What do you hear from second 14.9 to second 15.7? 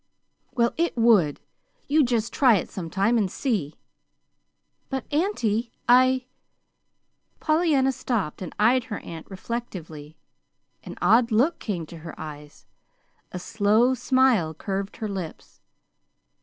her lips.